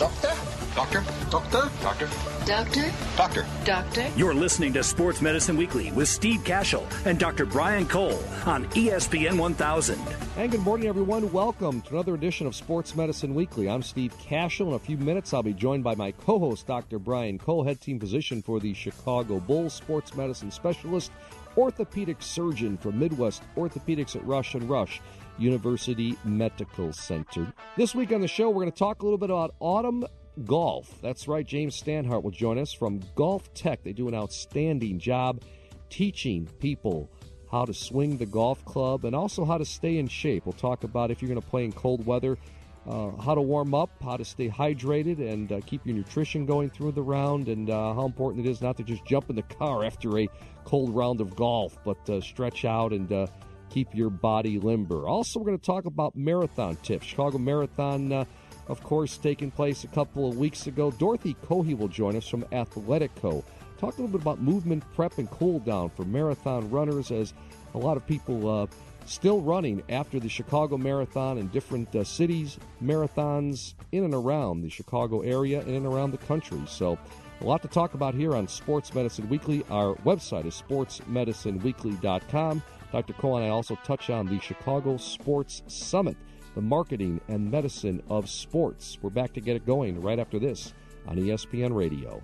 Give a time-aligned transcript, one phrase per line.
[0.00, 0.32] Doctor?
[0.74, 1.04] Doctor?
[1.28, 1.70] Doctor?
[1.82, 2.08] Doctor?
[2.46, 2.92] Doctor?
[3.18, 3.46] Doctor?
[3.66, 4.10] Doctor?
[4.16, 7.44] You're listening to Sports Medicine Weekly with Steve Cashel and Dr.
[7.44, 10.00] Brian Cole on ESPN 1000.
[10.38, 11.30] And good morning, everyone.
[11.32, 13.68] Welcome to another edition of Sports Medicine Weekly.
[13.68, 14.68] I'm Steve Cashel.
[14.68, 16.98] In a few minutes, I'll be joined by my co host, Dr.
[16.98, 21.12] Brian Cole, head team physician for the Chicago Bulls, sports medicine specialist,
[21.58, 25.02] orthopedic surgeon for Midwest Orthopedics at Rush and Rush.
[25.40, 27.52] University Medical Center.
[27.76, 30.04] This week on the show, we're going to talk a little bit about autumn
[30.44, 31.00] golf.
[31.02, 33.78] That's right, James Standhart will join us from GolfTec.
[33.82, 35.42] They do an outstanding job
[35.88, 37.10] teaching people
[37.50, 40.46] how to swing the golf club and also how to stay in shape.
[40.46, 42.38] We'll talk about if you're going to play in cold weather,
[42.86, 46.70] uh, how to warm up, how to stay hydrated, and uh, keep your nutrition going
[46.70, 49.42] through the round, and uh, how important it is not to just jump in the
[49.42, 50.28] car after a
[50.64, 53.26] cold round of golf, but uh, stretch out and uh,
[53.70, 55.08] keep your body limber.
[55.08, 57.06] Also, we're going to talk about marathon tips.
[57.06, 58.24] Chicago Marathon, uh,
[58.68, 60.90] of course, taking place a couple of weeks ago.
[60.90, 63.42] Dorothy Cohey will join us from Athletico.
[63.78, 67.32] Talk a little bit about movement prep and cool down for marathon runners, as
[67.74, 68.66] a lot of people uh,
[69.06, 74.68] still running after the Chicago Marathon and different uh, cities, marathons in and around the
[74.68, 76.60] Chicago area and around the country.
[76.66, 76.98] So,
[77.40, 79.64] a lot to talk about here on Sports Medicine Weekly.
[79.70, 82.62] Our website is sportsmedicineweekly.com.
[82.92, 83.12] Dr.
[83.14, 86.16] Cole and I also touch on the Chicago Sports Summit,
[86.54, 88.98] the marketing and medicine of sports.
[89.00, 90.74] We're back to get it going right after this
[91.06, 92.22] on ESPN Radio.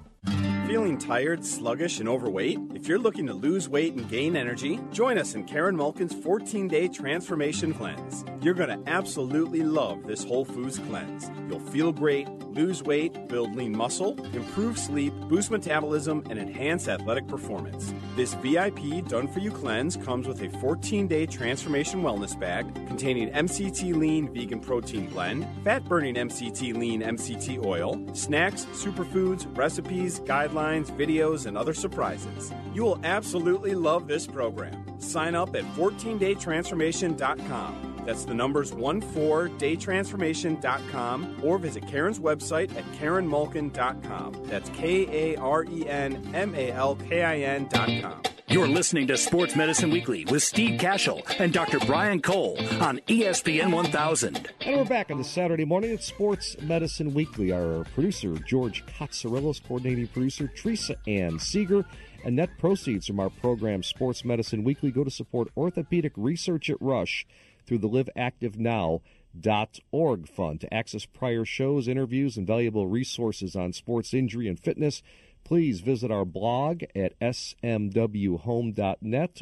[0.67, 2.59] Feeling tired, sluggish, and overweight?
[2.75, 6.67] If you're looking to lose weight and gain energy, join us in Karen Malkin's 14
[6.67, 8.25] day transformation cleanse.
[8.43, 11.31] You're going to absolutely love this Whole Foods cleanse.
[11.49, 17.29] You'll feel great, lose weight, build lean muscle, improve sleep, boost metabolism, and enhance athletic
[17.29, 17.95] performance.
[18.17, 23.31] This VIP done for you cleanse comes with a 14 day transformation wellness bag containing
[23.31, 30.91] MCT lean vegan protein blend, fat burning MCT lean MCT oil, snacks, superfoods, recipes, guidelines
[30.91, 32.53] videos, and other surprises.
[32.75, 35.00] You will absolutely love this program.
[35.00, 37.97] Sign up at 14daytransformation.com.
[38.06, 44.44] That's the numbers 14daytransformation.com or visit Karen's website at karenmalkin.com.
[44.44, 48.22] That's K A R E N M A L K I N.com.
[48.49, 51.81] You're listening to Sports Medicine Weekly with Steve Cashel and Dr.
[51.81, 54.49] Brian Cole on ESPN 1000.
[54.61, 57.51] And we're back on the Saturday morning at Sports Medicine Weekly.
[57.51, 61.85] Our producer, George Katsarillos, coordinating producer, Teresa Ann Seeger.
[62.25, 66.81] And net proceeds from our program, Sports Medicine Weekly, go to support orthopedic research at
[66.81, 67.27] Rush
[67.67, 70.61] through the liveactivenow.org fund.
[70.61, 75.03] To access prior shows, interviews, and valuable resources on sports injury and fitness,
[75.47, 77.71] please visit our blog at smwhome.net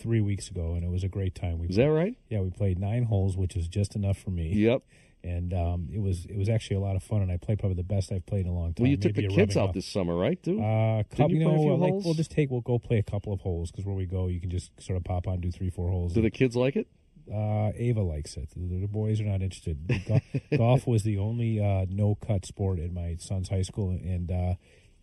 [0.00, 1.58] three weeks ago, and it was a great time.
[1.58, 2.14] We Is that right?
[2.28, 4.52] Yeah, we played nine holes, which is just enough for me.
[4.54, 4.82] Yep.
[5.22, 7.76] And um, it was it was actually a lot of fun, and I played probably
[7.76, 8.84] the best I've played in a long time.
[8.84, 9.74] Well, you took Maybe the kids out off.
[9.74, 10.42] this summer, right?
[10.42, 10.58] Too.
[10.58, 12.04] Uh, couple, you play a few like, holes?
[12.06, 14.40] we'll just take we'll go play a couple of holes because where we go, you
[14.40, 16.14] can just sort of pop on, do three, four holes.
[16.14, 16.88] Do the kids like it?
[17.30, 18.48] Uh, Ava likes it.
[18.56, 19.78] The, boys are not interested.
[20.08, 20.20] Go-
[20.56, 24.54] golf was the only uh, no cut sport at my son's high school, and uh,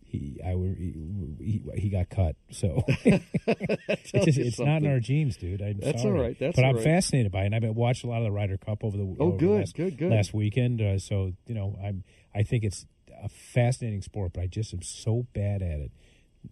[0.08, 2.34] he I were, he, he got cut.
[2.50, 5.60] So it's, just, it's not in our genes, dude.
[5.60, 6.14] I'm That's sorry.
[6.18, 6.38] all right.
[6.38, 6.84] That's but I'm right.
[6.84, 7.46] fascinated by it.
[7.46, 9.60] And I've been watching a lot of the Ryder Cup over the Oh, over good,
[9.60, 10.10] last, good, good.
[10.10, 10.80] last weekend.
[10.80, 12.04] Uh, so you know, I'm
[12.34, 12.86] I think it's
[13.22, 15.92] a fascinating sport, but I just am so bad at it.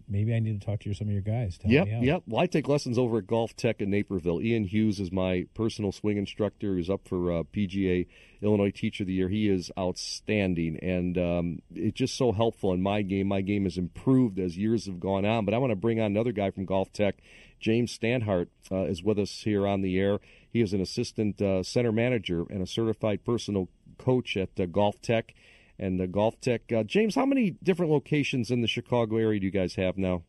[0.09, 1.57] Maybe I need to talk to your, some of your guys.
[1.57, 2.23] Tell Yep, yep.
[2.27, 4.41] Well, I take lessons over at GolfTec in Naperville.
[4.41, 6.77] Ian Hughes is my personal swing instructor.
[6.77, 8.07] He's up for uh, PGA
[8.41, 9.29] Illinois Teacher of the Year.
[9.29, 13.27] He is outstanding, and um, it's just so helpful in my game.
[13.27, 15.45] My game has improved as years have gone on.
[15.45, 17.13] But I want to bring on another guy from GolfTec.
[17.59, 20.19] James Standhart uh, is with us here on the air.
[20.49, 23.67] He is an assistant uh, center manager and a certified personal
[23.97, 25.33] coach at uh, Golf Tech
[25.79, 26.77] and the GolfTec.
[26.77, 30.23] Uh, James, how many different locations in the Chicago area do you guys have now?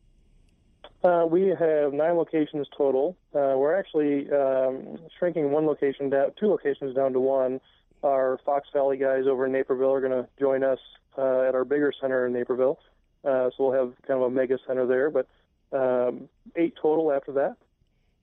[1.03, 3.15] Uh, we have nine locations total.
[3.33, 7.61] Uh, we're actually um, shrinking one location down, two locations down to one.
[8.03, 10.79] Our Fox Valley guys over in Naperville are going to join us
[11.17, 12.79] uh, at our bigger center in Naperville.
[13.23, 15.27] Uh, so we'll have kind of a mega center there, but
[15.71, 17.55] um, eight total after that.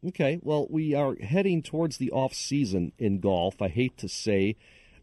[0.06, 3.60] Okay, well, we are heading towards the off season in golf.
[3.60, 4.56] I hate to say,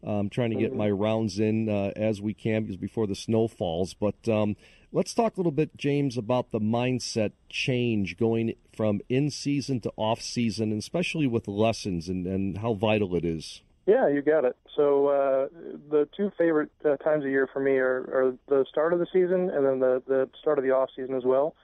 [0.06, 3.48] I'm trying to get my rounds in uh, as we can because before the snow
[3.48, 3.94] falls.
[3.94, 4.56] But um,
[4.94, 9.92] Let's talk a little bit, James, about the mindset change going from in season to
[9.96, 13.60] off season, and especially with lessons and, and how vital it is.
[13.86, 14.56] Yeah, you got it.
[14.76, 15.48] So uh,
[15.90, 19.06] the two favorite uh, times of year for me are, are the start of the
[19.12, 21.56] season and then the, the start of the off season as well.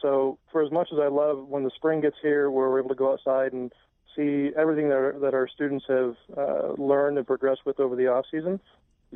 [0.00, 2.90] So for as much as I love when the spring gets here, where we're able
[2.90, 3.72] to go outside and
[4.18, 8.08] see everything that our, that our students have uh, learned and progressed with over the
[8.08, 8.60] off season,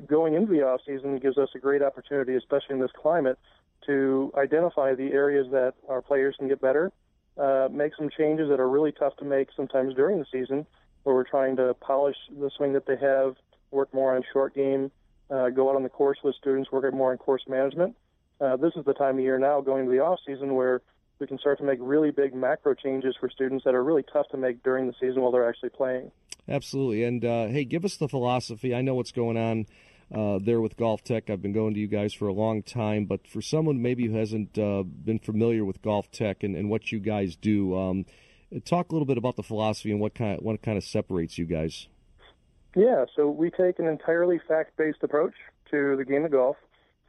[0.06, 3.38] going into the off season gives us a great opportunity, especially in this climate,
[3.86, 6.92] to identify the areas that our players can get better,
[7.36, 10.66] uh, make some changes that are really tough to make sometimes during the season,
[11.02, 13.34] where we're trying to polish the swing that they have,
[13.70, 14.90] work more on short game,
[15.30, 17.96] uh, go out on the course with students, work more on course management.
[18.40, 20.80] Uh, this is the time of year now going to the off season where
[21.22, 24.26] we can start to make really big macro changes for students that are really tough
[24.32, 26.10] to make during the season while they're actually playing.
[26.48, 27.04] Absolutely.
[27.04, 28.74] And uh, hey, give us the philosophy.
[28.74, 29.66] I know what's going on
[30.12, 31.30] uh, there with GolfTec.
[31.30, 34.16] I've been going to you guys for a long time, but for someone maybe who
[34.16, 38.04] hasn't uh, been familiar with GolfTec and, and what you guys do, um,
[38.64, 41.38] talk a little bit about the philosophy and what kind of, what kind of separates
[41.38, 41.86] you guys.
[42.74, 45.34] Yeah, so we take an entirely fact-based approach
[45.70, 46.56] to the game of golf.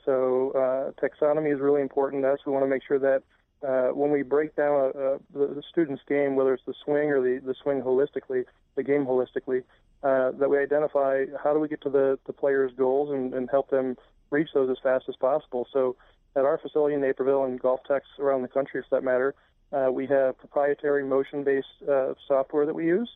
[0.06, 2.40] So uh, taxonomy is really important to us.
[2.46, 3.24] We want to make sure that
[3.64, 7.10] uh, when we break down a, a, the, the student's game, whether it's the swing
[7.10, 8.44] or the, the swing holistically,
[8.76, 9.64] the game holistically,
[10.04, 13.50] uh, that we identify how do we get to the, the player's goals and, and
[13.50, 13.96] help them
[14.32, 15.68] reach those as fast as possible.
[15.72, 15.96] So
[16.36, 19.36] at our facility in Naperville and GolfTecs around the country, for that matter,
[19.72, 23.10] uh, we have proprietary motion-based uh, software that we use.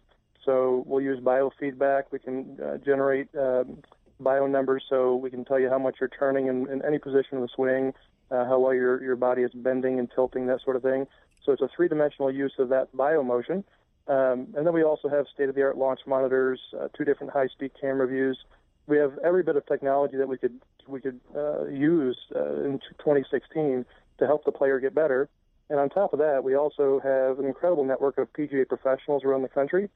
[0.45, 2.03] So we'll use biofeedback.
[2.11, 3.79] We can uh, generate um,
[4.19, 7.37] bio numbers so we can tell you how much you're turning in, in any position
[7.37, 7.93] of the swing,
[8.31, 11.07] uh, how well your, your body is bending and tilting, that sort of thing.
[11.43, 13.63] So it's a three dimensional use of that bio motion.
[14.07, 17.33] Um, and then we also have state of the art launch monitors, uh, two different
[17.33, 18.37] high speed camera views.
[18.87, 22.79] We have every bit of technology that we could we could uh, use uh, in
[22.99, 23.85] 2016
[24.19, 25.27] to help the player get better.
[25.69, 29.41] And on top of that, we also have an incredible network of PGA professionals around
[29.41, 29.89] the country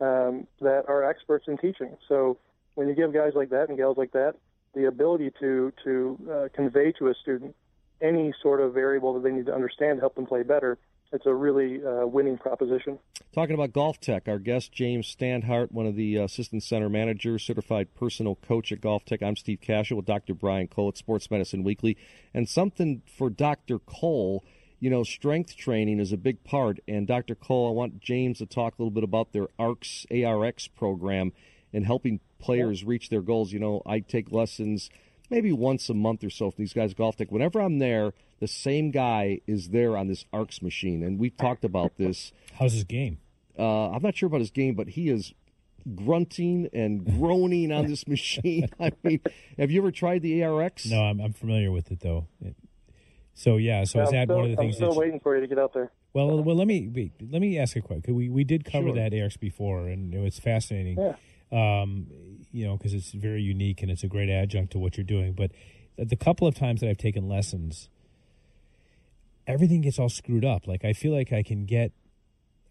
[0.00, 1.98] um, that are experts in teaching.
[2.08, 2.38] So
[2.76, 4.36] when you give guys like that and gals like that
[4.74, 7.54] the ability to to uh, convey to a student
[8.00, 10.78] any sort of variable that they need to understand to help them play better,
[11.12, 12.98] it's a really uh, winning proposition.
[13.32, 18.36] Talking about GolfTec, our guest James Standhart, one of the assistant center managers, certified personal
[18.36, 19.22] coach at GolfTec.
[19.22, 20.34] I'm Steve Cashel with Dr.
[20.34, 21.96] Brian Cole at Sports Medicine Weekly,
[22.34, 23.78] and something for Dr.
[23.78, 24.44] Cole.
[24.80, 27.34] You know, strength training is a big part, and Dr.
[27.34, 31.32] Cole, I want James to talk a little bit about their ARX ARX program
[31.72, 32.88] and helping players yeah.
[32.88, 33.52] reach their goals.
[33.52, 34.90] You know, I take lessons
[35.30, 37.30] maybe once a month or so from these guys golf GolfTec.
[37.30, 41.64] Whenever I'm there, the same guy is there on this ARX machine, and we talked
[41.64, 42.32] about this.
[42.58, 43.18] How's his game?
[43.58, 45.34] Uh, I'm not sure about his game, but he is
[45.94, 48.68] grunting and groaning on this machine.
[48.80, 49.20] I mean,
[49.58, 50.86] have you ever tried the ARX?
[50.86, 52.26] No, I'm, I'm familiar with it though.
[52.44, 52.54] It,
[53.34, 54.74] so yeah, so is that still, one of the things?
[54.76, 55.92] I'm still waiting for you to get out there.
[56.12, 58.14] Well, well, let me wait, let me ask a question.
[58.14, 58.96] We we did cover Sure.
[58.96, 60.98] that ARX before, and it was fascinating.
[60.98, 61.14] Yeah.
[61.50, 62.08] Um,
[62.52, 65.32] you know, because it's very unique and it's a great adjunct to what you're doing.
[65.32, 65.52] But
[65.96, 67.88] the couple of times that I've taken lessons,
[69.46, 70.66] everything gets all screwed up.
[70.66, 71.92] Like I feel like I can get,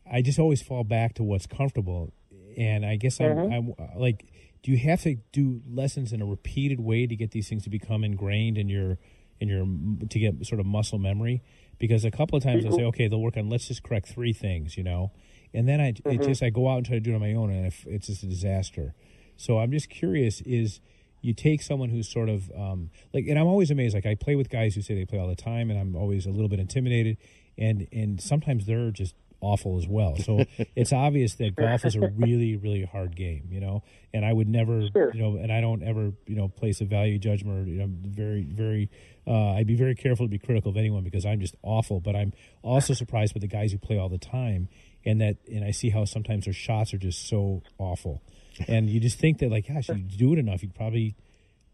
[0.10, 2.14] I just always fall back to what's comfortable,
[2.58, 3.54] and I guess I'm, mm-hmm.
[3.54, 4.26] I'm uh, like,
[4.64, 7.70] do you have to do lessons in a repeated way to get these things to
[7.70, 8.98] become ingrained in your
[9.40, 9.66] in your
[10.08, 11.42] to get sort of muscle memory?
[11.78, 12.88] Because a couple of times I'll say, mm-hmm.
[12.88, 15.12] okay, they'll work on let's just correct three things, you know,
[15.54, 16.24] and then I it mm-hmm.
[16.24, 18.08] just I go out and try to do it on my own, and if, it's
[18.08, 18.94] just a disaster.
[19.38, 20.80] So I'm just curious: is
[21.22, 23.96] you take someone who's sort of um, like, and I'm always amazed.
[23.96, 26.26] Like I play with guys who say they play all the time, and I'm always
[26.26, 27.18] a little bit intimidated,
[27.58, 30.16] and and sometimes they're just awful as well.
[30.18, 30.44] So
[30.76, 33.84] it's obvious that golf is a really really hard game, you know.
[34.14, 35.14] And I would never, Sure.
[35.14, 37.68] you know, and I don't ever, you know, place a value judgment.
[37.68, 38.90] Or, you know, very very.
[39.28, 42.00] Uh, I'd be very careful to be critical of anyone because I'm just awful.
[42.00, 44.70] But I'm also surprised with the guys who play all the time,
[45.06, 48.24] and that and I see how sometimes their shots are just so awful,
[48.68, 51.16] and you just think that like, gosh, you do it enough, you'd probably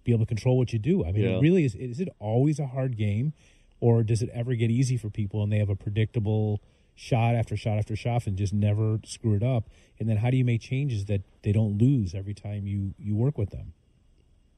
[0.03, 1.05] be able to control what you do.
[1.05, 1.37] I mean, Yeah.
[1.37, 1.75] it really is.
[1.75, 3.33] Is it always a hard game,
[3.79, 6.61] or does it ever get easy for people and they have a predictable
[6.95, 9.69] shot after shot after shot and just never screw it up?
[9.99, 13.15] And then how do you make changes that they don't lose every time you you
[13.15, 13.73] work with them?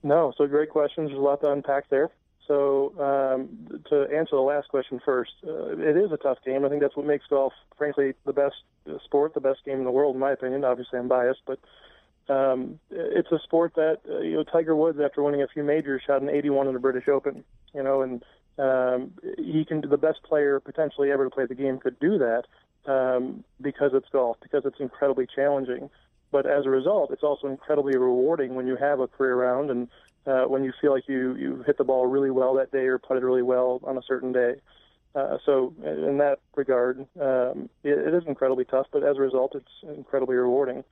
[0.03, 1.09] No, so great questions.
[1.09, 2.11] There's a lot to unpack there.
[2.47, 6.63] So um, to answer the last question first, uh, it is a tough game.
[6.63, 8.55] I think that's what makes golf, frankly, the best
[8.87, 10.63] uh, sport, the best game in the world, in my opinion.
[10.63, 11.59] Obviously, I'm biased, but
[12.27, 16.01] um, it's a sport that uh, you know Tiger Woods, after winning a few majors,
[16.05, 17.43] shot an 81 in the British Open.
[17.73, 18.23] You know, and
[18.57, 22.43] um, he can the best player potentially ever to play the game could do that
[22.91, 25.89] um, because it's golf, because it's incredibly challenging.
[26.31, 29.87] But as a result, it's also incredibly rewarding when you have a career round and
[30.25, 32.97] uh, when you feel like you you hit the ball really well that day or
[32.97, 34.55] putted really well on a certain day.
[35.13, 39.55] Uh, so in that regard, um, it, it is incredibly tough, but as a result,
[39.55, 40.83] it's incredibly rewarding.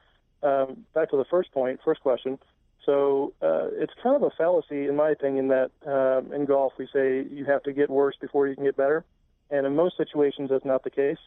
[0.44, 2.38] Um, back to the first point, first question.
[2.86, 6.88] So uh, it's kind of a fallacy, in my opinion, that um, in golf we
[6.94, 9.06] say you have to get worse before you can get better,
[9.50, 11.24] and in most situations that's not the case.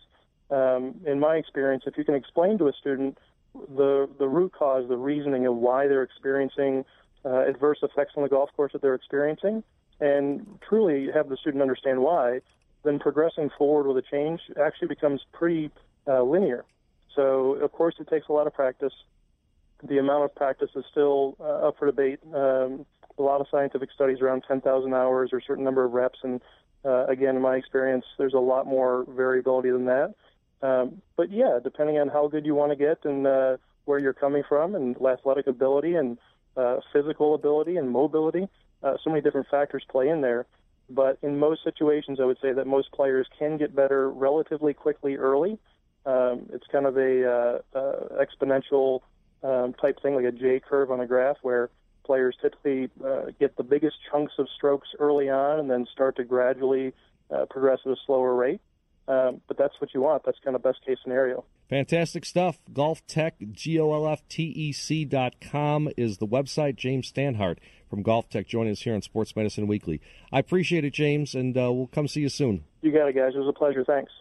[0.50, 3.16] Um, in my experience, if you can explain to a student
[3.74, 6.84] the the root cause, the reasoning of why they're experiencing
[7.24, 9.64] uh, adverse effects on the golf course that they're experiencing,
[9.98, 12.40] and truly have the student understand why,
[12.84, 15.70] then progressing forward with a change actually becomes pretty
[16.06, 16.64] uh, linear.
[17.16, 18.92] So, of course, it takes a lot of practice.
[19.82, 22.20] The amount of practice is still uh, up for debate.
[22.32, 22.86] Um,
[23.18, 26.40] a lot of scientific studies around 10,000 hours or a certain number of reps, and
[26.84, 30.14] uh, again, in my experience, there's a lot more variability than that.
[30.62, 33.56] Um, but yeah, depending on how good you want to get and uh,
[33.86, 36.18] where you're coming from, and athletic ability and
[36.56, 38.48] uh, physical ability and mobility,
[38.82, 40.46] uh, so many different factors play in there.
[40.88, 45.16] But in most situations, I would say that most players can get better relatively quickly
[45.16, 45.58] early.
[46.06, 49.00] Um, it's kind of a uh, uh, exponential
[49.42, 51.68] um, type thing, like a J curve on a graph, where
[52.04, 56.24] players typically uh, get the biggest chunks of strokes early on and then start to
[56.24, 56.94] gradually
[57.30, 58.60] uh, progress at a slower rate.
[59.08, 60.24] Um, but that's what you want.
[60.24, 61.44] That's kind of best case scenario.
[61.68, 62.58] Fantastic stuff.
[62.72, 66.76] GolfTec, G O L F T E C dot com is the website.
[66.76, 67.58] James Stanhart
[67.90, 70.00] from GolfTec joining us here on Sports Medicine Weekly.
[70.32, 72.64] I appreciate it, James, and uh, we'll come see you soon.
[72.82, 73.32] You got it, guys.
[73.34, 73.84] It was a pleasure.
[73.84, 74.12] Thanks.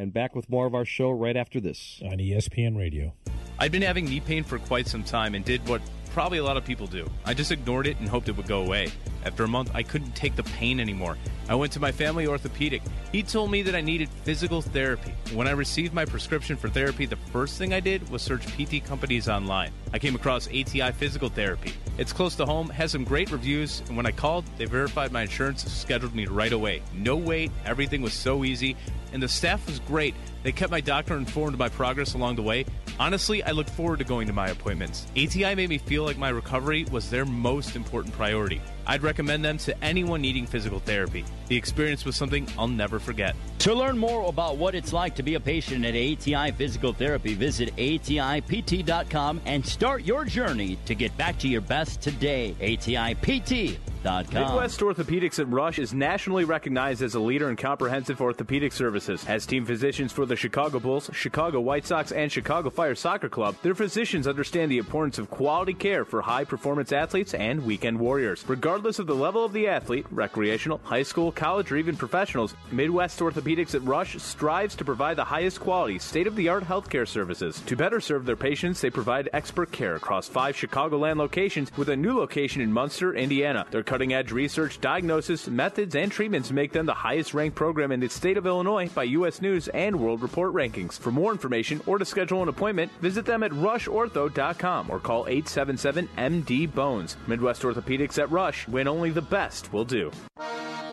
[0.00, 3.12] And back with more of our show right after this on ESPN Radio.
[3.58, 5.82] I'd been having knee pain for quite some time and did what
[6.14, 7.06] probably a lot of people do.
[7.26, 8.88] I just ignored it and hoped it would go away.
[9.26, 11.18] After a month, I couldn't take the pain anymore.
[11.50, 12.80] I went to my family orthopedic.
[13.10, 15.12] He told me that I needed physical therapy.
[15.34, 18.84] When I received my prescription for therapy, the first thing I did was search PT
[18.84, 19.72] companies online.
[19.92, 21.72] I came across ATI Physical Therapy.
[21.98, 25.22] It's close to home, has some great reviews, and when I called, they verified my
[25.22, 26.82] insurance, and scheduled me right away.
[26.94, 28.76] No wait, everything was so easy,
[29.12, 30.14] and the staff was great.
[30.44, 32.64] They kept my doctor informed of my progress along the way.
[33.00, 35.06] Honestly, I look forward to going to my appointments.
[35.16, 38.60] ATI made me feel like my recovery was their most important priority.
[38.90, 41.24] I'd recommend them to anyone needing physical therapy.
[41.46, 43.36] The experience was something I'll never forget.
[43.60, 47.34] To learn more about what it's like to be a patient at ATI Physical Therapy,
[47.34, 52.56] visit ATIPT.com and start your journey to get back to your best today.
[52.58, 59.26] ATIPT Midwest Orthopedics at Rush is nationally recognized as a leader in comprehensive orthopedic services.
[59.28, 63.56] As team physicians for the Chicago Bulls, Chicago White Sox, and Chicago Fire Soccer Club,
[63.62, 68.42] their physicians understand the importance of quality care for high performance athletes and weekend warriors.
[68.48, 73.18] Regardless of the level of the athlete, recreational, high school, college, or even professionals, Midwest
[73.20, 77.60] Orthopedics at Rush strives to provide the highest quality, state of the art healthcare services.
[77.66, 81.96] To better serve their patients, they provide expert care across five Chicagoland locations with a
[81.96, 83.66] new location in Munster, Indiana.
[83.70, 88.00] Their cutting edge research, diagnosis, methods, and treatments make them the highest ranked program in
[88.00, 89.42] the state of Illinois by U.S.
[89.42, 90.98] News and World Report rankings.
[90.98, 96.08] For more information or to schedule an appointment, visit them at rushortho.com or call 877
[96.16, 97.16] MD Bones.
[97.26, 100.10] Midwest Orthopedics at Rush, when only the best will do.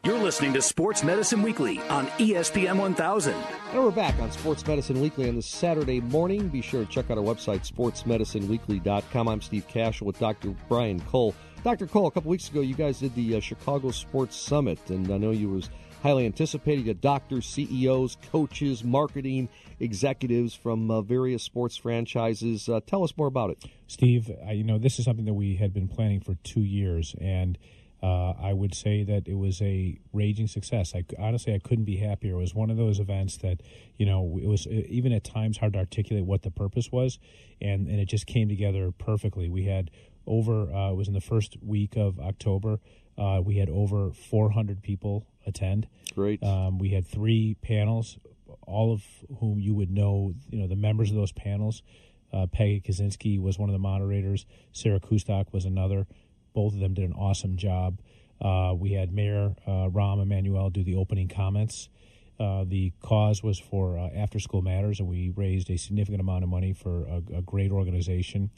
[0.03, 3.33] You're listening to Sports Medicine Weekly on ESPN 1000.
[3.73, 6.47] And we're back on Sports Medicine Weekly on this Saturday morning.
[6.47, 9.27] Be sure to check out our website, sportsmedicineweekly.com.
[9.27, 10.55] I'm Steve Cashel with Dr.
[10.69, 11.35] Brian Cole.
[11.63, 11.87] Dr.
[11.87, 15.17] Cole, a couple weeks ago, you guys did the uh, Chicago Sports Summit, and I
[15.17, 15.69] know you was
[16.01, 16.85] highly anticipated.
[16.85, 19.49] You doctors, CEOs, coaches, marketing
[19.79, 22.69] executives from uh, various sports franchises.
[22.69, 24.29] Uh, tell us more about it, Steve.
[24.51, 27.57] you know, this is something that we had been planning for two years, and
[28.01, 30.93] uh, I would say that it was a raging success.
[30.93, 32.33] I honestly I couldn't be happier.
[32.33, 33.61] It was one of those events that
[33.97, 37.17] you know it was even at times hard to articulate what the purpose was,
[37.59, 39.49] and and it just came together perfectly.
[39.49, 39.89] We had
[40.27, 42.79] over uh, it was in the first week of October.
[43.17, 45.87] Uh, we had over 400 people attend.
[46.13, 46.43] Great.
[46.43, 48.17] Um, we had three panels,
[48.67, 49.03] all of
[49.39, 50.33] whom you would know.
[50.49, 51.81] You know the members of those panels.
[52.31, 54.45] Uh, Peggy Kusinski was one of the moderators.
[54.73, 56.05] Sarah Kustok was another.
[56.53, 57.99] Both of them did an awesome job.
[58.41, 61.89] Uh, we had Mayor uh, Rahm Emanuel do the opening comments.
[62.39, 66.43] Uh, the cause was for uh, After School Matters, and we raised a significant amount
[66.43, 68.51] of money for a, a great organization.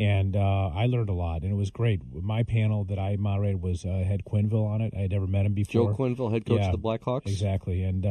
[0.00, 2.00] And uh, I learned a lot, and it was great.
[2.10, 4.94] My panel that I moderated was uh, had Quenneville on it.
[4.96, 5.92] I had never met him before.
[5.92, 7.26] Joel Quenneville, head coach yeah, of the Blackhawks.
[7.26, 8.06] Exactly, and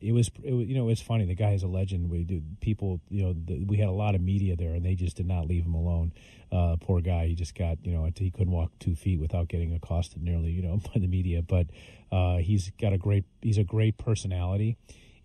[0.00, 1.24] it was, it was, you know, it's funny.
[1.24, 2.10] The guy is a legend.
[2.10, 4.94] We did people, you know, the, we had a lot of media there, and they
[4.94, 6.12] just did not leave him alone.
[6.50, 7.26] Uh, poor guy.
[7.26, 10.62] He just got, you know, he couldn't walk two feet without getting accosted nearly, you
[10.62, 11.42] know, by the media.
[11.42, 11.66] But
[12.12, 14.76] uh, he's got a great, he's a great personality,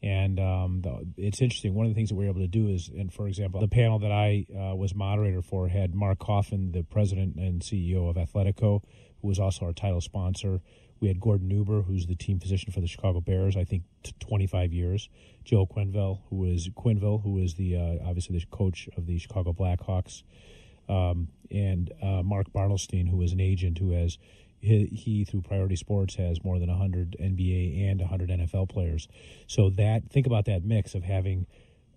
[0.03, 1.73] And um, the, it's interesting.
[1.73, 3.69] One of the things that we are able to do is, and for example, the
[3.69, 8.17] panel that I uh, was moderator for had Mark Kaufman, the president and CEO of
[8.17, 8.83] Athletico,
[9.21, 10.59] who was also our title sponsor.
[10.99, 14.13] We had Gordon Nuber, who's the team physician for the Chicago Bears, I think, t-
[14.19, 15.09] 25 years.
[15.45, 19.53] Joel Quenneville, who is Quenneville, who is the uh, obviously the coach of the Chicago
[19.53, 20.23] Blackhawks,
[20.89, 24.17] um, and uh, Mark Bartelstein, who is an agent who has
[24.63, 29.07] he, through Priority Sports has more than 100 NBA and 100 NFL players.
[29.47, 31.47] So that think about that mix of having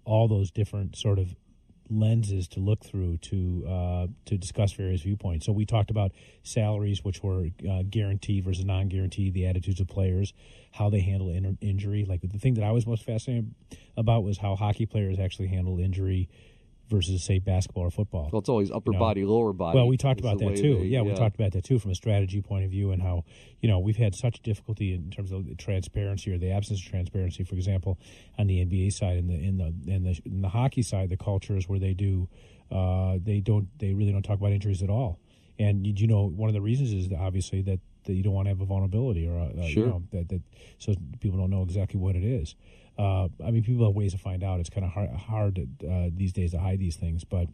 [0.04, 1.34] all those different sort of
[1.88, 5.46] lenses to look through to uh, to discuss various viewpoints.
[5.46, 10.32] So we talked about salaries, which were uh, guaranteed versus non-guaranteed, the attitudes of players,
[10.72, 12.04] how they handle in- injury.
[12.04, 13.54] Like the thing that I was most fascinated
[13.96, 16.28] about was how hockey players actually handle injury
[16.88, 18.30] versus say basketball or football.
[18.32, 19.76] Well, it's always upper You know, body, lower body.
[19.76, 20.78] Well, we talked about that too.
[20.78, 23.24] they- yeah, we talked about that too from a strategy point of view and how
[23.60, 26.86] you know we've had such difficulty in terms of the transparency or the absence of
[26.90, 27.44] transparency.
[27.44, 27.98] For example,
[28.38, 31.16] on the NBA side and the in the in the in the hockey side, the
[31.16, 32.28] culture is where they do
[32.70, 35.18] uh, they don't they really don't talk about injuries at all.
[35.58, 38.50] And you, know one of the reasons is obviously that, that you don't want to
[38.50, 39.84] have a vulnerability or a, a, Sure.
[39.84, 40.42] you know that that
[40.78, 42.54] so people don't know exactly what it is.
[42.98, 44.58] Uh, I mean, people have ways to find out.
[44.60, 47.48] It's kind of hard, hard uh, these days to hide these things, but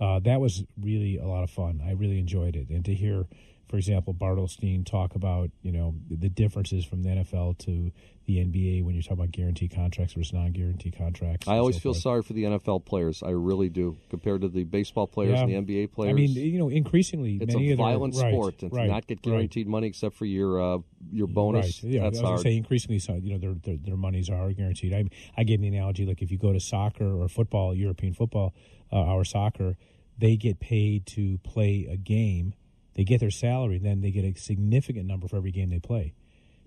[0.00, 1.82] uh, that was really a lot of fun.
[1.84, 3.26] I really enjoyed it, and to hear,
[3.68, 7.90] for example, Bartelstein talk about you know the differences from the NFL to
[8.26, 11.46] the NBA when you're talking about guaranteed contracts versus non-guaranteed contracts.
[11.46, 12.02] I always so feel forth.
[12.02, 13.22] sorry for the NFL players.
[13.22, 16.10] I really do, compared to the baseball players and the NBA players.
[16.10, 18.88] I mean, you know, increasingly, it's many a of their- violent right, sport, and right,
[18.88, 19.32] not get right.
[19.32, 20.78] guaranteed money except for your uh,
[21.10, 21.82] your bonus.
[21.82, 21.94] Right.
[21.94, 22.40] Yeah, that's I was hard.
[22.40, 24.92] say increasingly, so you know, their, their their monies are guaranteed.
[24.92, 25.04] I
[25.36, 28.54] I gave the analogy like if you go to soccer or football, European football,
[28.92, 29.76] uh, our soccer,
[30.18, 32.54] they get paid to play a game.
[32.96, 36.14] They get their salary, then they get a significant number for every game they play.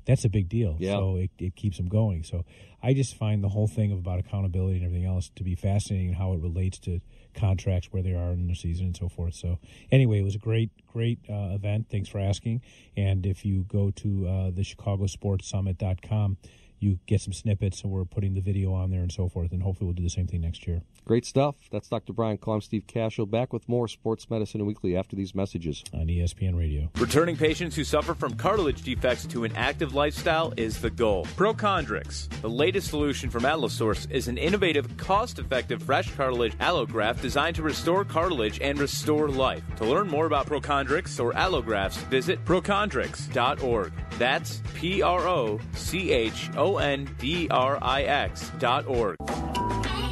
[0.06, 0.78] That's a big deal.
[0.80, 0.94] Yeah.
[0.94, 2.24] So it, it keeps them going.
[2.24, 2.46] So
[2.82, 6.08] I just find the whole thing of about accountability and everything else to be fascinating
[6.08, 7.02] and how it relates to
[7.36, 9.36] contracts, where they are in the season, and so forth.
[9.36, 9.60] So
[9.92, 11.88] anyway, it was a great, great uh, event.
[11.92, 12.62] Thanks for asking.
[12.96, 16.38] And if you go to uh, the ChicagoSportsSummit.com,
[16.80, 19.52] you get some snippets, and we're putting the video on there and so forth.
[19.52, 21.56] And hopefully, we'll do the same thing next year Great stuff.
[21.72, 22.14] That's Dr.
[22.14, 22.54] Brian Cole.
[22.54, 23.26] I'm Steve Cashel.
[23.26, 25.84] Back with more Sports Medicine Weekly after these messages.
[25.92, 26.88] on ESPN Radio.
[27.00, 31.26] Returning patients who suffer from cartilage defects to an active lifestyle is the goal.
[31.36, 37.64] Prochondrix, the latest solution from Allosource, is an innovative, cost-effective fresh cartilage allograft designed to
[37.64, 39.64] restore cartilage and restore life.
[39.78, 43.94] To learn more about Prochondrix or allografts, visit prochondrix.org.
[44.20, 49.18] That's P R O C H O N D R I X dot org.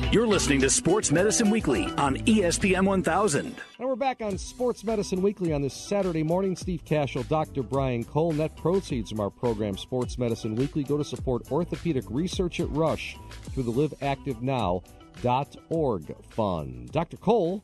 [0.09, 3.57] You're listening to Sports Medicine Weekly on ESPN 1000.
[3.77, 6.55] And we're back on Sports Medicine Weekly on this Saturday morning.
[6.55, 7.61] Steve Cashel, Dr.
[7.61, 8.31] Brian Cole.
[8.31, 13.17] Net proceeds from our program, Sports Medicine Weekly, go to support orthopedic research at Rush
[13.51, 16.91] through the liveactivenow.org fund.
[16.93, 17.17] Dr.
[17.17, 17.61] Cole,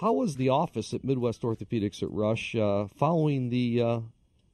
[0.00, 4.00] how was the office at Midwest Orthopedics at Rush uh, following the uh,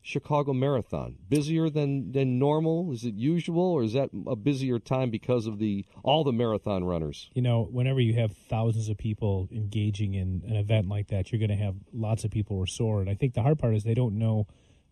[0.03, 1.17] Chicago Marathon?
[1.29, 2.93] Busier than, than normal?
[2.93, 6.85] Is it usual, or is that a busier time because of the all the marathon
[6.85, 7.31] runners?
[7.35, 11.39] You know, whenever you have thousands of people engaging in an event like that, you're
[11.39, 13.01] going to have lots of people who are sore.
[13.01, 14.47] And I think the hard part is they don't know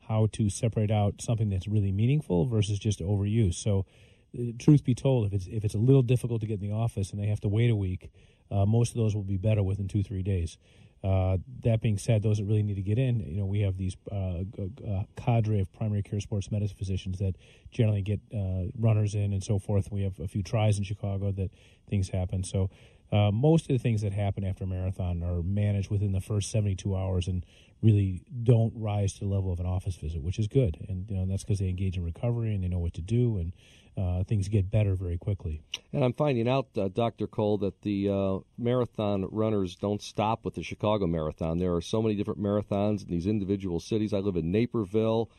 [0.09, 3.55] how to separate out something that's really meaningful versus just overuse.
[3.55, 3.87] So,
[4.39, 6.75] uh, truth be told, if it's if it's a little difficult to get in the
[6.75, 8.11] office and they have to wait a week,
[8.51, 10.59] uh, most of those will be better within two three days.
[11.03, 13.77] Uh, that being said, those that really need to get in, you know, we have
[13.77, 17.37] these uh, uh, cadre of primary care sports medicine physicians that
[17.71, 19.93] generally get uh, runners in and so forth.
[19.93, 21.51] We have a few tries in Chicago that
[21.89, 22.43] things happen.
[22.43, 22.71] So
[23.13, 26.51] uh, most of the things that happen after a marathon are managed within the first
[26.51, 27.45] 72 hours and
[27.83, 30.77] really don't rise to the level of an office visit, which is good.
[30.89, 33.39] And you know, that's because they engage in recovery and they know what to do
[33.39, 33.53] and
[33.97, 35.61] uh, things get better very quickly.
[35.93, 37.27] And I'm finding out, uh, Dr.
[37.27, 41.59] Cole, that the uh, marathon runners don't stop with the Chicago Marathon.
[41.59, 44.15] There are so many different marathons in these individual cities.
[44.15, 45.31] I live in Naperville,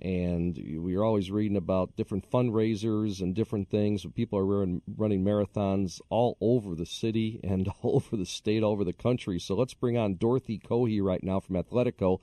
[0.00, 4.06] and we're always reading about different fundraisers and different things.
[4.14, 8.72] People are running, running marathons all over the city and all over the state, all
[8.72, 9.38] over the country.
[9.38, 12.20] So let's bring on Dorothy Cohey right now from Athletico.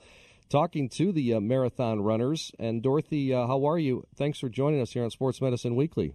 [0.48, 2.52] Talking to the uh, marathon runners.
[2.60, 4.06] And Dorothy, uh, how are you?
[4.16, 6.14] Thanks for joining us here on Sports Medicine Weekly.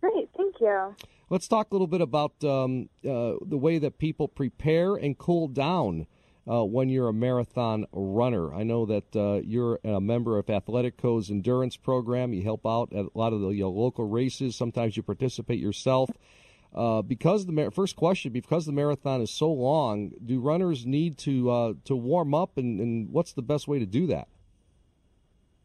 [0.00, 0.94] Great, thank you.
[1.30, 5.48] Let's talk a little bit about um, uh, the way that people prepare and cool
[5.48, 6.06] down
[6.50, 8.54] uh, when you're a marathon runner.
[8.54, 12.32] I know that uh, you're a member of Athletico's endurance program.
[12.32, 14.56] You help out at a lot of the you know, local races.
[14.56, 16.10] Sometimes you participate yourself.
[16.74, 21.16] Uh, because the mar- first question, because the marathon is so long, do runners need
[21.16, 24.28] to uh, to warm up, and, and what's the best way to do that?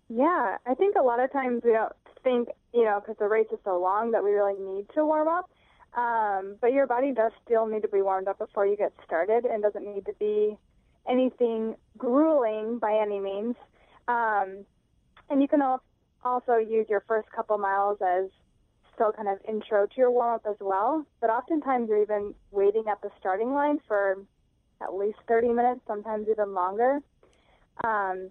[0.07, 1.91] Yeah, I think a lot of times we don't
[2.23, 5.27] think you know, because the race is so long that we really need to warm
[5.27, 5.49] up.
[5.93, 9.43] Um, but your body does still need to be warmed up before you get started
[9.45, 10.57] and doesn't need to be
[11.09, 13.55] anything grueling by any means.
[14.07, 14.65] Um,
[15.29, 15.61] and you can
[16.23, 18.29] also use your first couple miles as
[18.93, 21.05] still kind of intro to your warm up as well.
[21.19, 24.17] But oftentimes you're even waiting at the starting line for
[24.81, 26.99] at least 30 minutes, sometimes even longer.
[27.83, 28.29] Um,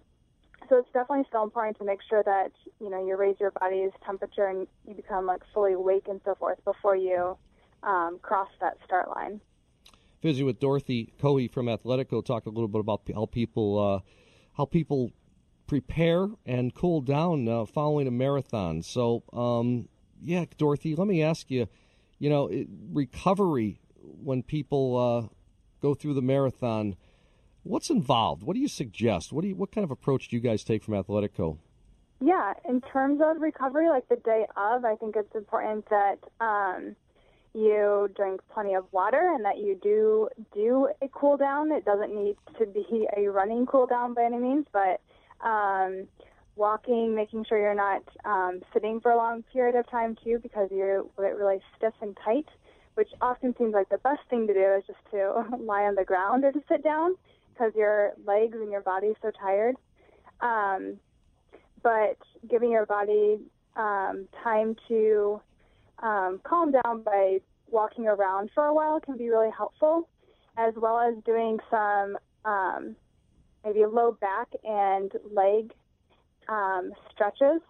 [0.69, 3.91] so it's definitely still important to make sure that you know you raise your body's
[4.05, 7.35] temperature and you become like fully awake and so forth before you
[7.83, 9.41] um, cross that start line.
[10.21, 12.23] Visit with Dorothy Cohey from Athletico.
[12.23, 13.99] Talk a little bit about how people uh,
[14.57, 15.11] how people
[15.67, 18.83] prepare and cool down uh, following a marathon.
[18.83, 19.87] So, um,
[20.21, 21.67] yeah, Dorothy, let me ask you.
[22.19, 25.33] You know, it, recovery when people uh,
[25.81, 26.95] go through the marathon.
[27.63, 28.43] What's involved?
[28.43, 29.31] What do you suggest?
[29.31, 31.57] What do you, what kind of approach do you guys take from Athletico?
[32.19, 36.95] Yeah, in terms of recovery, like the day of, I think it's important that um,
[37.53, 41.71] you drink plenty of water and that you do do a cool down.
[41.71, 45.01] It doesn't need to be a running cool down by any means, but
[45.45, 46.07] um,
[46.55, 50.69] walking, making sure you're not um, sitting for a long period of time too, because
[50.71, 52.47] you get really stiff and tight,
[52.95, 56.05] which often seems like the best thing to do is just to lie on the
[56.05, 57.15] ground or to sit down
[57.53, 59.75] because your legs and your body so tired.
[60.39, 60.99] Um,
[61.83, 62.17] but
[62.49, 63.39] giving your body
[63.75, 65.41] um, time to
[66.01, 70.07] um, calm down by walking around for a while can be really helpful,
[70.57, 72.95] as well as doing some um,
[73.63, 75.71] maybe low back and leg
[76.49, 77.61] um, stretches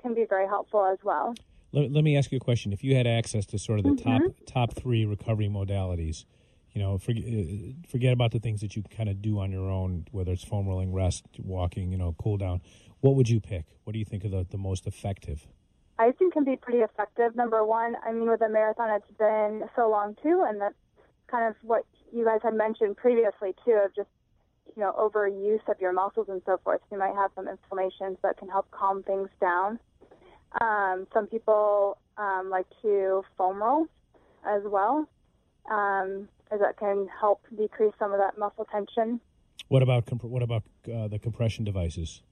[0.00, 1.34] can be very helpful as well.
[1.72, 2.72] Let, let, me ask you a question.
[2.72, 4.26] If you had access to sort of the mm-hmm.
[4.26, 6.24] top top three recovery modalities,
[6.72, 9.70] you know, forget, uh, forget about the things that you kind of do on your
[9.70, 12.60] own, whether it's foam rolling, rest, walking, you know, cool down.
[13.00, 13.64] What would you pick?
[13.84, 15.46] What do you think of the, the most effective?
[15.98, 17.34] I think can be pretty effective.
[17.34, 20.74] Number one, I mean, with a marathon, it's been so long too, and that's
[21.28, 24.08] kind of what you guys had mentioned previously too, of just
[24.76, 26.80] you know overuse of your muscles and so forth.
[26.92, 29.78] You might have some inflammations that can help calm things down.
[30.60, 33.86] Um, some people um, like to foam roll
[34.46, 35.08] as well.
[35.70, 39.20] Um, as that can help decrease some of that muscle tension.
[39.68, 42.22] What about comp- what about uh, the compression devices?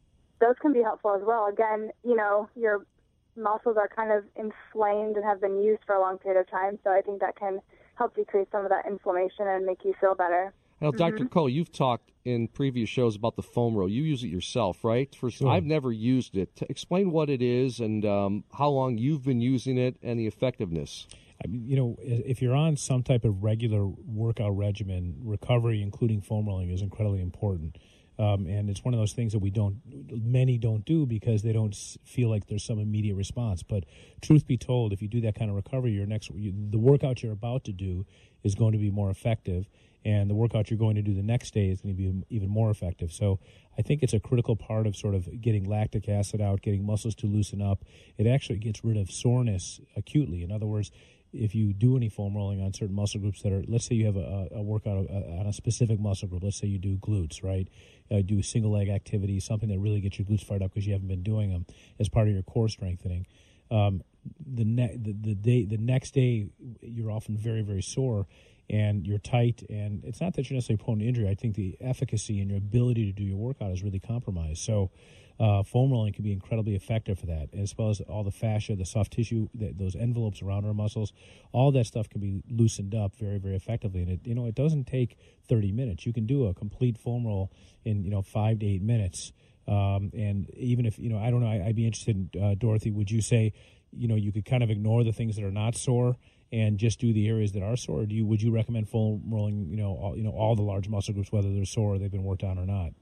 [0.41, 1.47] Those can be helpful as well.
[1.47, 2.87] Again, you know, your
[3.37, 6.79] muscles are kind of inflamed and have been used for a long period of time,
[6.85, 7.61] so I think that can
[7.97, 10.53] help decrease some of that inflammation and make you feel better.
[10.81, 10.99] Now, mm-hmm.
[10.99, 11.27] Dr.
[11.27, 13.89] Cole, you've talked in previous shows about the foam roll.
[13.89, 15.15] You use it yourself, right?
[15.15, 15.49] For, sure.
[15.49, 16.51] I've never used it.
[16.69, 21.07] Explain what it is and um, how long you've been using it and the effectiveness.
[21.45, 26.23] I mean, you know, if you're on some type of regular workout regimen, recovery, including
[26.23, 27.77] foam rolling, is incredibly important.
[28.19, 31.53] Um, and it's one of those things that we don't, many don't do because they
[31.53, 31.75] don't
[32.05, 33.63] feel like there's some immediate response.
[33.63, 33.85] But
[34.23, 37.33] truth be told, if you do that kind of recovery, your next, the workout you're
[37.33, 38.07] about to do
[38.45, 39.67] is going to be more effective,
[40.05, 42.49] and the workout you're going to do the next day is going to be even
[42.49, 43.11] more effective.
[43.11, 43.41] So
[43.79, 47.15] I think it's a critical part of sort of getting lactic acid out, getting muscles
[47.17, 47.85] to loosen up.
[48.19, 50.43] It actually gets rid of soreness acutely.
[50.43, 50.91] In other words,
[51.35, 54.07] if you do any foam rolling on certain muscle groups that are, let's say you
[54.07, 57.43] have a, a workout uh, on a specific muscle group, let's say you do glutes,
[57.43, 57.69] right?
[58.11, 60.93] Uh, do single leg activity, something that really gets your glutes fired up because you
[60.93, 61.67] haven't been doing them
[61.99, 63.27] as part of your core strengthening.
[63.71, 64.03] Um,
[64.47, 66.47] the, ne- the the day the next day
[66.81, 68.27] you're often very very sore
[68.71, 71.29] and you're tight and it's not that you're necessarily prone to injury.
[71.29, 74.63] I think the efficacy and your ability to do your workout is really compromised.
[74.63, 74.91] So
[75.39, 78.77] uh, foam rolling can be incredibly effective for that, as well as all the fascia,
[78.77, 81.13] the soft tissue, the, those envelopes around our muscles.
[81.53, 84.03] All that stuff can be loosened up very, very effectively.
[84.03, 86.07] And it, you know, it doesn't take 30 minutes.
[86.07, 87.51] You can do a complete foam roll
[87.85, 89.33] in, you know, five to eight minutes.
[89.67, 92.55] Um, and even if, you know, I don't know, I, would be interested in, uh,
[92.55, 93.53] Dorothy, would you say,
[93.91, 96.17] you know, you could kind of ignore the things that are not sore
[96.55, 98.03] and just do the areas that are sore?
[98.03, 100.63] Or do you, would you recommend foam rolling, you know, all, you know, all the
[100.63, 102.93] large muscle groups, whether they're sore or they've been worked on or not?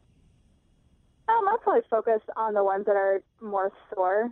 [1.29, 4.31] Um, I'll probably focus on the ones that are more sore.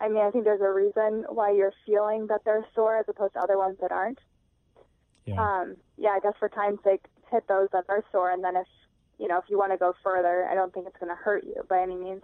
[0.00, 3.34] I mean, I think there's a reason why you're feeling that they're sore as opposed
[3.34, 4.18] to other ones that aren't.
[5.26, 5.40] Yeah.
[5.40, 8.66] Um, yeah, I guess for time's sake, hit those that are sore, and then if
[9.18, 11.44] you know if you want to go further, I don't think it's going to hurt
[11.44, 12.22] you by any means.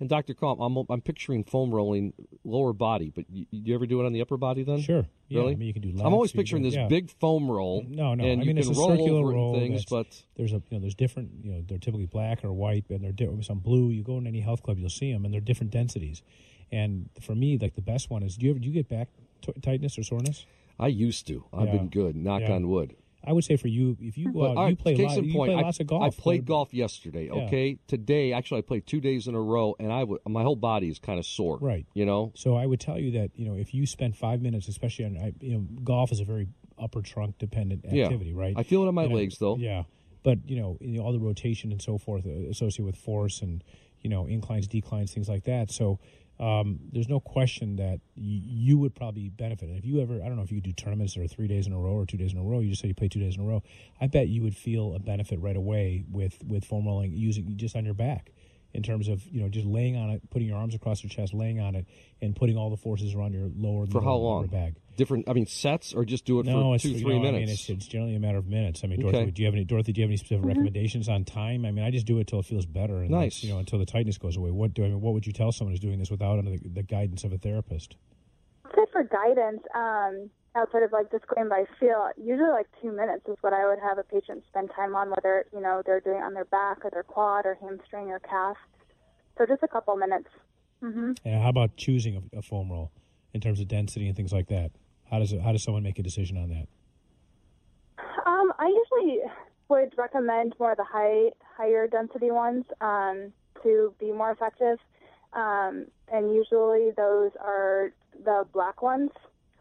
[0.00, 0.34] And Dr.
[0.34, 2.12] Comp, I'm, I'm picturing foam rolling
[2.44, 4.80] lower body, but you, you ever do it on the upper body then?
[4.80, 5.04] Sure.
[5.26, 5.54] Yeah, really?
[5.54, 5.90] I mean, you can do.
[6.02, 6.86] I'm always picturing this yeah.
[6.86, 7.84] big foam roll.
[7.88, 8.24] No, no.
[8.24, 9.54] And I you mean, can it's a roll circular over roll.
[9.54, 10.06] things, but
[10.36, 13.12] there's a you know there's different you know they're typically black or white, and they're
[13.12, 13.90] di- some blue.
[13.90, 16.22] You go in any health club, you'll see them, and they're different densities.
[16.70, 19.08] And for me, like the best one is do you ever do you get back
[19.42, 20.46] t- tightness or soreness?
[20.78, 21.44] I used to.
[21.52, 21.72] I've yeah.
[21.72, 22.14] been good.
[22.14, 22.94] Knock on wood.
[23.28, 25.32] I would say for you, if you go out, all you play, case lot, you
[25.34, 26.02] point, play I- lots of golf.
[26.02, 27.26] I played golf yesterday.
[27.26, 27.42] Yeah.
[27.44, 30.56] Okay, today actually I played two days in a row, and I w- my whole
[30.56, 31.58] body is kind of sore.
[31.58, 31.84] Right.
[31.92, 32.32] You know.
[32.34, 35.18] So I would tell you that you know if you spend five minutes, especially on
[35.18, 38.04] I- you know golf is a very upper trunk dependent Yeah.
[38.04, 38.54] activity, right?
[38.56, 39.56] I feel it on my know, legs though.
[39.56, 39.84] Yeah,
[40.22, 43.42] but you know, you know all the rotation and so forth uh, associated with force
[43.42, 43.62] and
[44.00, 45.70] you know inclines, declines, things like that.
[45.70, 45.98] So
[46.40, 49.70] um, there's no question that you would probably benefit.
[49.70, 51.72] If you ever, I don't know if you do tournaments that are three days in
[51.72, 52.60] a row or two days in a row.
[52.60, 53.62] You just say you play two days in a row.
[54.00, 57.74] I bet you would feel a benefit right away with with foam rolling using just
[57.74, 58.30] on your back.
[58.78, 61.34] In terms of you know just laying on it, putting your arms across your chest,
[61.34, 61.84] laying on it,
[62.22, 64.64] and putting all the forces around your lower For middle, how and upper long?
[64.66, 64.76] bag.
[64.96, 65.28] Different.
[65.28, 67.32] I mean, sets or just do it No, for it's two, you three know, I
[67.32, 67.62] mean, minutes.
[67.62, 68.82] it's, it's generally a matter of minutes.
[68.84, 69.30] I mean, Dorothy, Okay.
[69.32, 69.92] do you have any Dorothy?
[69.92, 71.64] Do you have any specific recommendations on time?
[71.66, 72.98] I mean, I just do it till it feels better.
[72.98, 73.34] And Nice.
[73.34, 74.52] that's, You know, until the tightness goes away.
[74.52, 75.00] What do I mean?
[75.00, 77.38] What would you tell someone who's doing this without under the, the guidance of a
[77.38, 77.96] therapist?
[78.64, 83.24] I'd for guidance, um, outside of like just going by feel, usually like two minutes
[83.28, 86.18] is what I would have a patient spend time on, whether you know they're doing
[86.18, 88.56] it on their back or their quad or hamstring or calf.
[89.36, 90.28] So just a couple minutes.
[90.80, 92.90] hmm And how about choosing a, a foam roll
[93.32, 94.72] in terms of density and things like that?
[95.10, 96.68] How does it, how does someone make a decision on that?
[98.26, 99.20] Um, I usually
[99.68, 103.32] would recommend more of the high higher density ones um,
[103.62, 104.78] to be more effective,
[105.32, 107.92] um, and usually those are
[108.24, 109.10] the black ones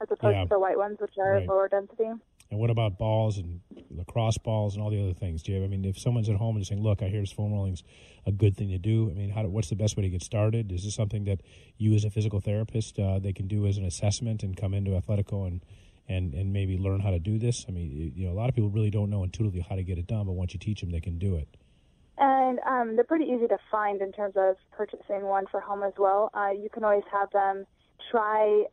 [0.02, 0.44] as opposed Yeah.
[0.44, 1.48] to the white ones, which are Right.
[1.48, 2.10] lower density.
[2.50, 5.44] And what about balls and lacrosse balls and all the other things?
[5.44, 7.32] Do you have, I mean, if someone's at home and saying, "Look, I hear this
[7.32, 7.84] foam rolling's
[8.26, 10.72] a good thing to do," I mean, how, what's the best way to get started?
[10.72, 11.42] Is this something that
[11.78, 14.92] you, as a physical therapist, uh, they can do as an assessment and come into
[14.92, 15.62] Athletico and,
[16.08, 17.66] and and maybe learn how to do this?
[17.68, 19.98] I mean, you know, a lot of people really don't know intuitively how to get
[19.98, 21.50] it done, but once you teach them, they can do it.
[22.18, 25.94] And um, they're pretty easy to find in terms of purchasing one for home as
[25.98, 26.32] well.
[26.34, 27.66] Uh, you can always have them
[28.10, 28.64] try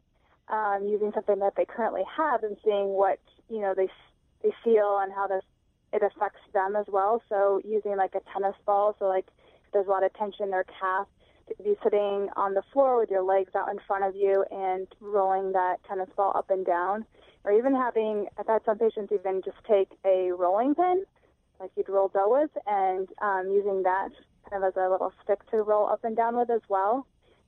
[0.48, 3.88] um, using something that they currently have and seeing what you know they
[4.42, 5.42] they feel and how this
[5.92, 7.22] it affects them as well.
[7.28, 9.26] So using like a tennis ball, so like
[9.66, 11.06] if there's a lot of tension in their calf,
[11.48, 14.86] to be sitting on the floor with your legs out in front of you and
[15.00, 17.04] rolling that tennis ball up and down,
[17.44, 21.04] or even having I've had some patients even just take a rolling pin
[21.60, 24.10] like you'd roll dough with, and um, using that
[24.50, 27.06] kind of as a little stick to roll up and down with as well,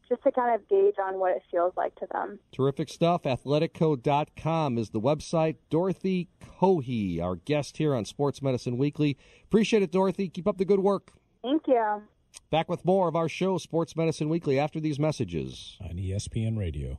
[0.08, 2.38] just to kind of gauge on what it feels like to them.
[2.52, 3.22] Terrific stuff.
[3.22, 5.56] Athletico.com is the website.
[5.70, 9.16] Dorothy Cohey, our guest here on Sports Medicine Weekly.
[9.44, 10.28] Appreciate it, Dorothy.
[10.28, 11.12] Keep up the good work.
[11.42, 12.02] Thank you.
[12.50, 15.76] Back with more of our show, Sports Medicine Weekly, after these messages.
[15.80, 16.98] On ESPN Radio.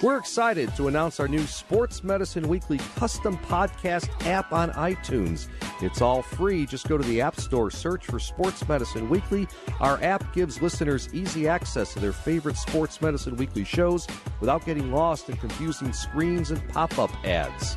[0.00, 5.48] We're excited to announce our new Sports Medicine Weekly custom podcast app on iTunes.
[5.82, 6.66] It's all free.
[6.66, 9.48] Just go to the App Store, search for Sports Medicine Weekly.
[9.80, 14.06] Our app gives listeners easy access to their favorite Sports Medicine Weekly shows
[14.38, 17.76] without getting lost in confusing screens and pop up ads.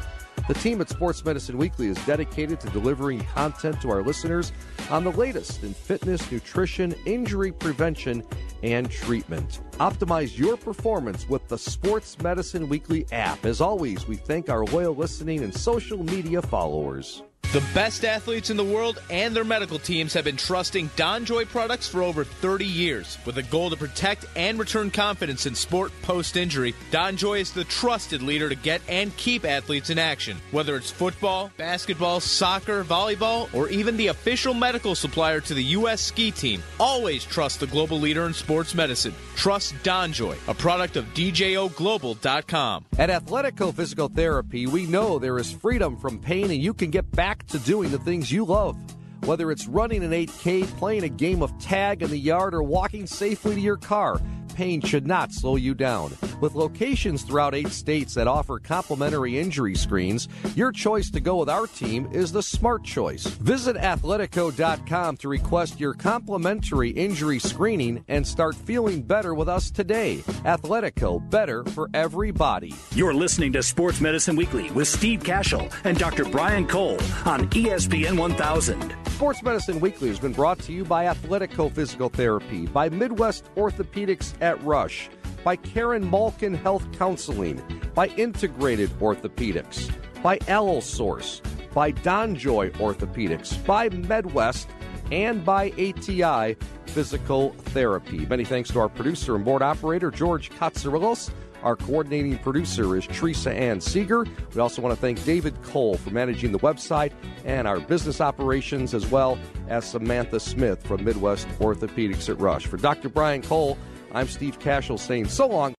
[0.51, 4.51] The team at Sports Medicine Weekly is dedicated to delivering content to our listeners
[4.89, 8.21] on the latest in fitness, nutrition, injury prevention,
[8.61, 9.61] and treatment.
[9.79, 13.45] Optimize your performance with the Sports Medicine Weekly app.
[13.45, 17.23] As always, we thank our loyal listening and social media followers.
[17.51, 21.85] The best athletes in the world and their medical teams have been trusting DonJoy products
[21.85, 23.17] for over 30 years.
[23.25, 27.65] With a goal to protect and return confidence in sport post injury, DonJoy is the
[27.65, 30.37] trusted leader to get and keep athletes in action.
[30.51, 35.99] Whether it's football, basketball, soccer, volleyball, or even the official medical supplier to the U.S.
[35.99, 39.13] ski team, always trust the global leader in sports medicine.
[39.35, 42.85] Trust DonJoy, a product of DJOGlobal.com.
[42.97, 47.11] At Athletico Physical Therapy, we know there is freedom from pain and you can get
[47.11, 48.77] back to doing the things you love.
[49.25, 53.05] Whether it's running an 8K, playing a game of tag in the yard, or walking
[53.05, 54.19] safely to your car,
[54.55, 56.11] pain should not slow you down.
[56.39, 61.49] With locations throughout eight states that offer complimentary injury screens, your choice to go with
[61.49, 63.25] our team is the smart choice.
[63.25, 70.17] Visit athletico.com to request your complimentary injury screening and start feeling better with us today.
[70.45, 72.73] Athletico, better for everybody.
[72.95, 76.25] You're listening to Sports Medicine Weekly with Steve Cashel and Dr.
[76.25, 79.00] Brian Cole on ESPN 1000.
[79.21, 84.33] Sports Medicine Weekly has been brought to you by Athletico Physical Therapy, by Midwest Orthopedics
[84.41, 85.11] at Rush,
[85.43, 87.61] by Karen Malkin Health Counseling,
[87.93, 91.39] by Integrated Orthopedics, by Allosource,
[91.71, 94.65] by Donjoy Orthopedics, by MedWest,
[95.11, 96.57] and by ATI
[96.87, 98.25] Physical Therapy.
[98.25, 101.29] Many thanks to our producer and board operator, George Katsarilos.
[101.63, 104.25] Our coordinating producer is Teresa Ann Seeger.
[104.55, 107.11] We also want to thank David Cole for managing the website
[107.45, 112.65] and our business operations, as well as Samantha Smith from Midwest Orthopedics at Rush.
[112.65, 113.09] For Dr.
[113.09, 113.77] Brian Cole,
[114.13, 115.69] I'm Steve Cashel saying so long.